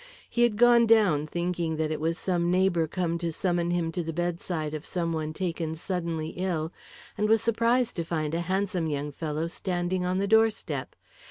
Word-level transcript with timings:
He 0.27 0.41
had 0.41 0.57
gone 0.57 0.87
down, 0.87 1.27
thinking 1.27 1.75
that 1.75 1.91
it 1.91 1.99
was 1.99 2.17
some 2.17 2.49
neighbour 2.49 2.87
come 2.87 3.19
to 3.19 3.31
summon 3.31 3.69
him 3.69 3.91
to 3.91 4.01
the 4.01 4.11
bedside 4.11 4.73
of 4.73 4.83
some 4.83 5.13
one 5.13 5.31
taken 5.31 5.75
suddenly 5.75 6.29
ill, 6.29 6.73
and 7.19 7.29
was 7.29 7.43
surprised 7.43 7.97
to 7.97 8.03
find 8.03 8.33
a 8.33 8.41
handsome 8.41 8.87
young 8.87 9.11
fellow 9.11 9.45
standing 9.45 10.03
on 10.03 10.17
the 10.17 10.25
doorstep. 10.27 10.95